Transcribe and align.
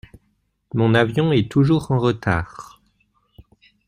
Mon 0.73 0.95
avion 0.95 1.31
est 1.31 1.51
toujours 1.51 1.91
en 1.91 1.99
retard. 1.99 2.81